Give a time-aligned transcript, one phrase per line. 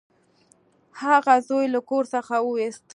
[1.01, 2.85] هغه زوی له کور څخه وویست.